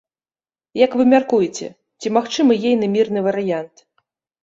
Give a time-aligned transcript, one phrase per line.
[0.85, 1.69] Як вы мяркуеце,
[1.99, 3.75] ці магчымы ейны мірны варыянт?